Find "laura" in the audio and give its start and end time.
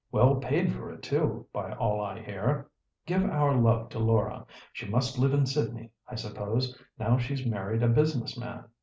3.99-4.47